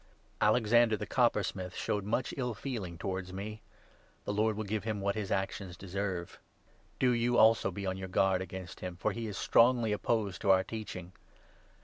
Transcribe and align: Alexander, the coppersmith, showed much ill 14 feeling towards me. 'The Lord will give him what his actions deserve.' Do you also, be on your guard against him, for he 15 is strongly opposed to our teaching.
Alexander, 0.41 0.97
the 0.97 1.05
coppersmith, 1.05 1.75
showed 1.75 2.03
much 2.03 2.33
ill 2.35 2.55
14 2.55 2.59
feeling 2.63 2.97
towards 2.97 3.31
me. 3.31 3.61
'The 4.25 4.33
Lord 4.33 4.57
will 4.57 4.63
give 4.63 4.83
him 4.83 4.99
what 4.99 5.13
his 5.13 5.29
actions 5.31 5.77
deserve.' 5.77 6.39
Do 6.97 7.11
you 7.11 7.37
also, 7.37 7.69
be 7.69 7.85
on 7.85 7.97
your 7.97 8.07
guard 8.07 8.41
against 8.41 8.79
him, 8.79 8.95
for 8.95 9.11
he 9.11 9.25
15 9.27 9.29
is 9.29 9.37
strongly 9.37 9.91
opposed 9.91 10.41
to 10.41 10.49
our 10.49 10.63
teaching. 10.63 11.13